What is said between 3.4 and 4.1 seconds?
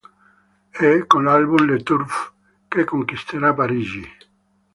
Parigi.